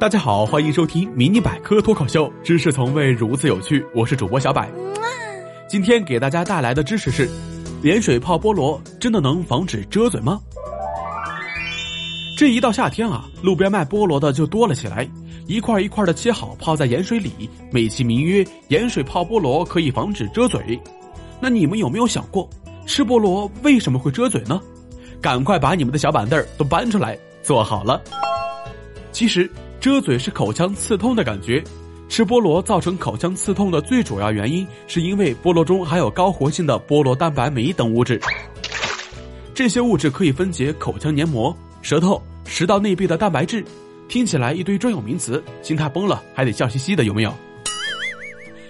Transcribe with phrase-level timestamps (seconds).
[0.00, 3.84] 大家好，欢迎收听迷你百科脱口秀，知识从未如此有趣。
[3.94, 4.66] 我是主播小百，
[5.68, 7.28] 今天给大家带来的知识是：
[7.82, 10.40] 盐水泡菠萝真的能防止遮嘴吗？
[12.34, 15.06] 这一到夏天啊，路边卖菠萝的就多了起来，
[15.46, 20.80] 一块一块的切好，泡在盐水里，美其名曰盐水泡菠萝可以防止遮嘴。
[21.38, 22.48] 那你们有没有想过，
[22.86, 24.58] 吃菠萝为什么会遮嘴呢？
[25.20, 28.00] 赶快把你们的小板凳都搬出来，坐好了。
[29.12, 31.64] 其实遮嘴是口腔刺痛的感觉，
[32.06, 38.20] 吃菠萝造成口腔刺痛的最主要原因，是因为菠萝中含有高活性的菠萝蛋白酶等物质。
[39.54, 42.22] 这些物质可以分解口腔黏膜、舌头。
[42.44, 43.64] 食道内壁的蛋白质，
[44.06, 47.32] 听起来一堆专有名词，心态崩了还得笑嘻嘻的，有没有？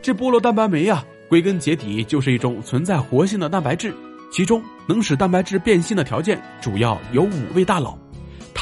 [0.00, 3.92] 这菠萝蛋白酶呀，归根结底就是一种存在活性的蛋白质，
[4.30, 7.98] 其中能使蛋白质变性的条件主要有五味大佬，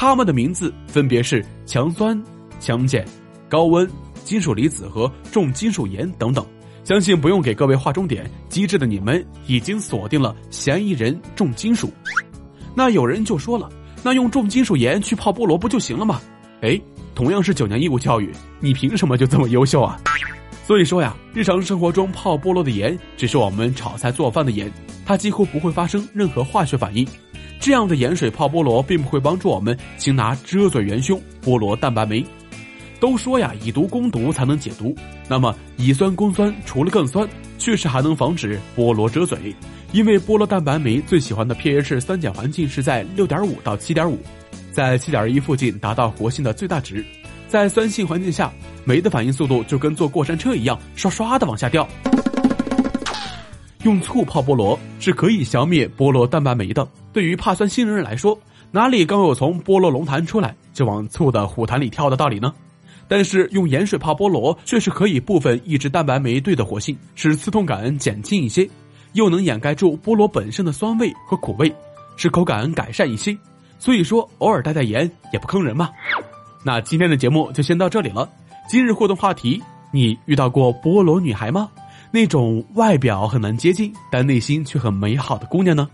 [0.01, 2.19] 它们的名字分别是强酸、
[2.59, 3.05] 强碱、
[3.47, 3.87] 高温、
[4.23, 6.43] 金属离子和重金属盐等等。
[6.83, 11.93] 相信不用给各位划重点，机智的你们已经锁定了嫌疑人重金属。
[12.73, 13.69] 那有人就说了。
[14.01, 16.19] 那用重金属盐去泡菠萝不就行了吗？
[16.61, 16.81] 哎，
[17.13, 20.01] 同样是九年义务教育，你凭什么就这么优秀啊？
[20.65, 24.67] 所以说呀，日常生活中泡菠萝的盐只是我们炒菜做饭的盐，
[25.05, 27.07] 它几乎不会发生任何化学反应。
[27.61, 32.25] 这样的盐水泡菠萝并不会帮助我们擒拿遮嘴元凶菠萝蛋白酶。
[32.99, 34.95] 都说呀，以毒攻毒才能解毒。
[35.27, 37.27] 那么乙酸攻酸除了更酸，
[37.59, 39.55] 确实还能防止菠萝遮嘴。
[39.91, 44.17] 因为菠萝蛋白酶最喜欢的 pH 酸碱环境是在六点五到七点五，
[44.71, 47.05] 在七点一附近达到活性的最大值，
[47.47, 48.51] 在酸性环境下，
[48.85, 51.87] 酶的反应速度就跟坐过山车一样，刷刷的往下掉。
[53.83, 56.87] 用醋泡菠萝是可以消灭菠萝蛋白酶的。
[57.11, 58.37] 对于怕酸新人来说，
[58.71, 62.53] 哪里刚有从菠萝龙潭出来就往醋的虎潭里跳的道理呢？
[63.07, 68.69] 但是用盐水泡菠萝却是可以部分抑制蛋白酶对的活性，使刺痛感减轻一些。
[69.13, 71.73] 又能掩盖住菠萝本身的酸味和苦味，
[72.15, 73.37] 使口感改善一些。
[73.77, 75.89] 所以说，偶尔带带盐也不坑人嘛。
[76.63, 78.29] 那今天的节目就先到这里了。
[78.69, 81.69] 今日互动话题：你遇到过菠萝女孩吗？
[82.11, 85.89] 那种外表很难接近，但内心却很美好的姑娘呢？